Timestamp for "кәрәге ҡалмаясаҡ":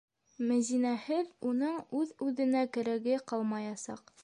2.79-4.15